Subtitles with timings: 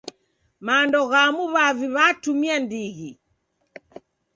[0.65, 3.09] Mando ghamu w'avi w'atumia ndighi.